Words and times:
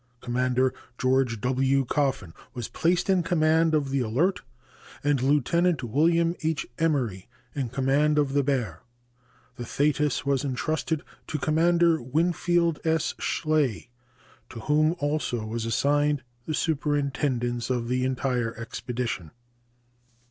Commander 0.19 0.73
George 0.97 1.39
W. 1.41 1.85
Coffin 1.85 2.33
was 2.55 2.67
placed 2.67 3.07
in 3.07 3.21
command 3.21 3.75
of 3.75 3.91
the 3.91 3.99
Alert 3.99 4.41
and 5.03 5.21
Lieutenant 5.21 5.83
William 5.83 6.35
H. 6.41 6.65
Emory 6.79 7.29
in 7.53 7.69
command 7.69 8.17
of 8.17 8.33
the 8.33 8.41
Bear. 8.41 8.81
The 9.57 9.63
Thetis 9.67 10.25
was 10.25 10.43
intrusted 10.43 11.03
to 11.27 11.37
Commander 11.37 12.01
Winfield 12.01 12.79
S. 12.83 13.13
Schley, 13.19 13.91
to 14.49 14.61
whom 14.61 14.95
also 14.97 15.45
was 15.45 15.67
assigned 15.67 16.23
the 16.47 16.55
superintendence 16.55 17.69
of 17.69 17.87
the 17.87 18.03
entire 18.03 18.55
expedition. 18.57 19.29